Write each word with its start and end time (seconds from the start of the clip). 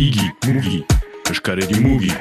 Igi, 0.00 0.30
mugi, 0.46 0.78
eskaredi 1.30 1.80
mugi. 1.80 2.12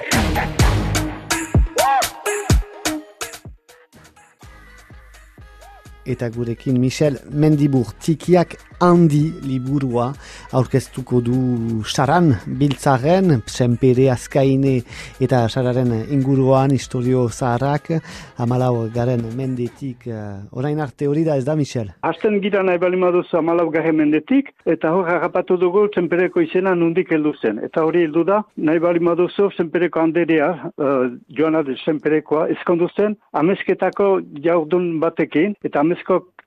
eta 6.06 6.28
gurekin 6.30 6.80
Michel 6.80 7.20
Mendibur 7.32 7.94
tikiak 8.02 8.58
handi 8.80 9.24
liburua 9.44 10.10
aurkeztuko 10.56 11.20
du 11.22 11.40
saran 11.84 12.32
biltzaren, 12.60 13.42
senpere 13.46 14.10
azkaine 14.14 14.80
eta 15.22 15.42
sararen 15.50 15.92
inguruan 16.16 16.72
historio 16.76 17.28
zaharrak 17.30 17.92
amalau 18.38 18.88
garen 18.94 19.26
mendetik 19.36 20.08
uh, 20.08 20.40
orain 20.52 20.80
arte 20.80 21.08
hori 21.08 21.26
da 21.28 21.38
ez 21.38 21.46
da 21.46 21.56
Michel? 21.56 21.92
Asten 22.02 22.40
gira 22.42 22.64
nahi 22.64 22.80
bali 22.82 22.98
maduz 22.98 23.28
amalau 23.34 23.70
garen 23.74 23.98
mendetik 24.00 24.54
eta 24.66 24.94
hor 24.96 25.10
harrapatu 25.12 25.58
dugu 25.58 25.88
senpereko 25.96 26.42
izena 26.42 26.76
nundik 26.76 27.12
heldu 27.12 27.34
zen 27.42 27.60
eta 27.70 27.84
hori 27.86 28.06
heldu 28.08 28.24
da 28.32 28.42
nahi 28.58 28.80
bali 28.80 29.00
maduzu 29.00 29.50
senpereko 29.58 30.04
handerea 30.06 30.50
uh, 30.78 31.12
joana 31.38 31.64
de 31.64 31.76
senperekoa 31.86 32.48
eskondu 32.56 32.90
zen 32.96 33.18
amezketako 33.34 34.12
jaurdun 34.44 34.92
batekin 35.04 35.56
eta 35.64 35.84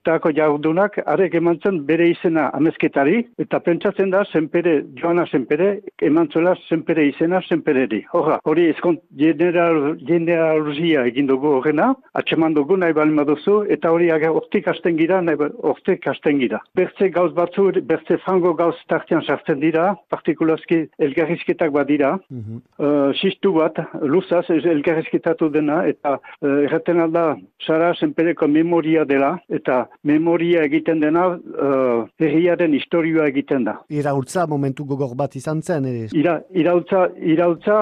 amezketako 0.03 0.31
jaurdunak 0.35 0.97
arek 1.05 1.35
emantzen 1.35 1.85
bere 1.87 2.09
izena 2.09 2.49
amezketari, 2.53 3.23
eta 3.39 3.59
pentsatzen 3.59 4.11
da, 4.11 4.23
senpere, 4.25 4.83
joana 4.99 5.25
senpere, 5.27 5.79
eman 6.01 6.27
zuela 6.31 6.55
senpere 6.67 7.07
izena 7.07 7.41
senpereri. 7.47 8.03
Horra, 8.13 8.39
hori 8.43 8.67
eskont 8.69 8.99
general, 9.15 9.95
generaluzia 10.05 11.05
egin 11.07 11.27
dugu 11.27 11.55
horrena, 11.57 11.93
atseman 12.13 12.53
dugu 12.53 12.77
nahi 12.77 12.93
bali 12.93 13.11
maduzu, 13.11 13.63
eta 13.69 13.91
hori 13.91 14.11
aga 14.11 14.31
ortik 14.31 14.67
hasten 14.67 14.97
gira, 14.97 15.21
nahi 15.21 15.37
ortik 15.63 16.05
hasten 16.07 16.39
gira. 16.39 16.59
Bertze 16.75 17.09
gauz 17.09 17.33
batzu, 17.33 17.71
bertze 17.81 18.17
fango 18.25 18.53
gauz 18.53 18.75
tartian 18.89 19.23
sartzen 19.23 19.59
dira, 19.59 19.95
partikulazki 20.09 20.87
elgarrizketak 20.99 21.71
bat 21.71 21.87
dira, 21.87 22.17
mm 22.29 22.41
-hmm. 22.41 22.61
uh, 22.79 23.13
sistu 23.15 23.53
bat, 23.53 23.79
luzaz, 24.01 24.49
elgarrizketatu 24.49 25.49
dena, 25.49 25.85
eta 25.87 26.19
uh, 26.41 26.63
erraten 26.65 26.99
alda, 26.99 27.37
sara 27.65 27.93
senpereko 27.95 28.47
memoria 28.47 29.05
dela, 29.05 29.37
eta 29.49 29.87
memoria 30.03 30.63
egiten 30.67 30.99
dena, 30.99 31.27
uh, 31.37 32.03
herriaren 32.19 32.73
historioa 32.73 33.27
egiten 33.31 33.63
da. 33.67 33.77
Iraultza 33.89 34.45
momentu 34.49 34.85
gogor 34.85 35.15
bat 35.19 35.35
izan 35.39 35.61
zen, 35.61 35.85
ere? 35.85 36.09
Ira, 36.17 36.39
iraultza, 36.51 37.05
iraultza 37.35 37.77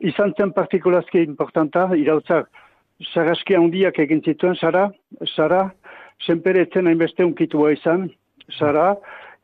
izan 0.00 0.34
zen 0.38 0.52
partikulazki 0.52 1.22
importanta, 1.24 1.88
iraultza 1.96 2.44
saraskia 3.12 3.58
handiak 3.60 3.98
egin 3.98 4.22
zituen, 4.24 4.56
Sara, 4.60 4.88
Sara, 5.34 5.64
senpere 6.26 6.66
etzen 6.66 6.86
hainbeste 6.90 7.24
unkitua 7.24 7.72
izan, 7.74 8.08
Sara, 8.58 8.92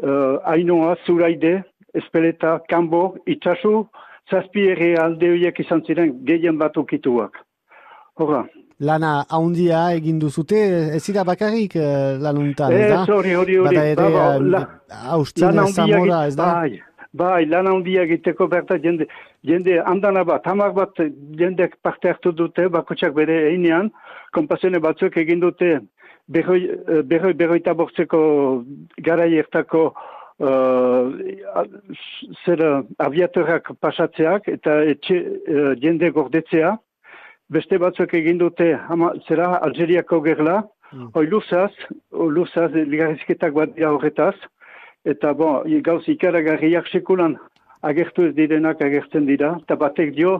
uh, 0.04 0.36
Ainoa, 0.52 0.96
Zuraide, 1.06 1.60
Espeleta, 1.94 2.58
Kambo, 2.68 3.16
Itxasu, 3.26 3.86
zazpi 4.30 4.68
ere 4.70 4.94
alde 5.00 5.34
izan 5.58 5.82
ziren 5.86 6.12
gehien 6.24 6.58
bat 6.58 6.76
unkituak. 6.76 7.40
Horra, 8.20 8.44
lana 8.80 9.24
haundia 9.28 9.80
egin 9.96 10.20
duzute, 10.20 10.60
ez 10.96 11.02
zira 11.04 11.24
bakarrik 11.28 11.76
uh, 11.76 12.16
lanuntan, 12.22 12.72
ez 12.72 12.86
da? 12.88 13.02
Ez, 13.02 13.08
hori, 13.12 13.34
hori, 13.36 13.58
hori. 13.60 13.76
Bada 13.76 13.86
ere, 13.92 14.06
ba, 14.14 14.62
ba, 14.88 15.00
haustin 15.14 15.60
zamora, 15.68 16.22
ez 16.30 16.36
da? 16.38 16.48
Bai, 16.60 16.80
bai, 17.22 17.44
lan 17.50 17.68
haundia 17.68 18.06
egiteko 18.08 18.48
berta 18.48 18.78
jende, 18.80 19.08
jende 19.46 19.80
andana 19.92 20.24
bat, 20.24 20.46
hamar 20.48 20.72
bat 20.76 21.02
jende 21.42 21.68
parte 21.82 22.12
hartu 22.12 22.32
dute, 22.32 22.68
bakotxak 22.72 23.16
bere 23.16 23.42
einean, 23.50 23.92
kompasione 24.36 24.80
batzuk 24.80 25.18
egin 25.20 25.44
dute, 25.44 25.74
berroi, 26.32 26.62
eh, 26.70 27.02
berroi, 27.04 27.34
berroi 27.34 27.60
tabortzeko 27.66 28.22
garai 29.10 29.34
ertako 29.44 29.90
Uh, 30.40 31.18
zer 32.46 32.60
aviatorak 33.04 33.66
pasatzeak 33.76 34.46
eta 34.48 34.78
etxe, 34.88 35.18
uh, 35.20 35.74
jende 35.76 36.08
gordetzea, 36.16 36.70
beste 37.50 37.78
batzuk 37.82 38.14
egin 38.14 38.38
dute 38.38 38.72
ama, 38.88 39.12
zera 39.28 39.58
Algeriako 39.66 40.20
gerla, 40.26 40.60
mm. 40.92 41.10
hoi 41.14 41.26
luzaz, 41.26 41.72
luzaz 42.12 42.70
ligarrizketak 42.74 43.54
bat 43.56 43.74
dira 43.76 43.92
horretaz, 43.94 44.34
eta 45.04 45.32
bon, 45.34 45.64
gauz 45.82 46.02
ikaragarriak 46.08 46.88
sekulan 46.92 47.36
agertu 47.82 48.28
ez 48.28 48.34
direnak 48.36 48.82
agertzen 48.84 49.26
dira, 49.26 49.54
eta 49.64 49.76
batek 49.80 50.14
dio, 50.16 50.36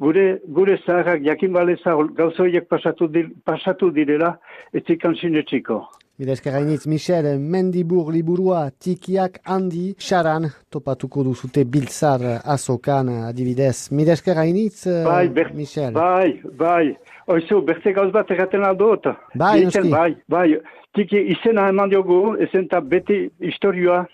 gure, 0.00 0.26
gure 0.58 0.78
zaharrak 0.84 1.24
jakin 1.26 1.52
baleza 1.52 1.96
gauzoiek 2.20 2.68
pasatu, 2.70 3.10
pasatu 3.44 3.90
direla, 3.94 4.36
ez 4.72 4.84
zikan 4.86 5.16
sinetxiko. 5.20 5.82
Bidezka 6.14 6.52
gainitz, 6.54 6.86
Michel, 6.86 7.26
mendibur 7.38 8.12
liburua 8.14 8.68
tikiak 8.70 9.40
handi 9.50 9.96
xaran 9.98 10.44
topatuko 10.70 11.24
duzute 11.26 11.64
biltzar 11.66 12.22
azokan 12.54 13.08
adibidez. 13.30 13.88
Bidezka 13.90 14.36
gainitz, 14.38 14.84
bai, 14.86 15.26
ber, 15.34 15.48
Michel? 15.58 15.90
Bai, 15.96 16.40
bai. 16.60 16.94
Oizu, 17.26 17.58
berze 17.66 17.90
gauz 17.96 18.12
bat 18.14 18.30
erraten 18.30 18.62
aldot. 18.62 19.08
Bai, 19.34 19.64
noski. 19.64 19.90
Bai, 19.90 20.12
bai. 20.30 20.60
Tiki 20.94 21.18
izena 21.34 21.64
eman 21.72 21.90
diogu, 21.90 22.36
ezen 22.46 22.68
beti 22.92 23.16
historioa, 23.40 24.04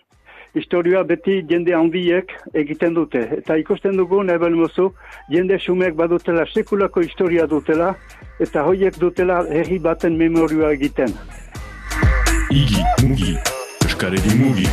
historioa 0.57 1.03
beti 1.05 1.43
jende 1.51 1.75
handiek 1.77 2.33
egiten 2.55 2.95
dute. 2.95 3.27
Eta 3.43 3.59
ikusten 3.61 4.01
dugu, 4.01 4.23
nebel 4.23 4.57
mozu, 4.57 4.89
jende 5.29 5.59
sumek 5.59 6.01
badutela 6.01 6.47
sekulako 6.47 7.05
historia 7.05 7.47
dutela, 7.47 7.93
eta 8.41 8.65
hoiek 8.65 8.97
dutela 8.99 9.43
herri 9.51 9.79
baten 9.79 10.17
memorioa 10.17 10.73
egiten. 10.79 11.13
Igi, 12.51 12.85
mugi, 13.03 13.39
eskaredi 13.87 14.35
mugi. 14.35 14.69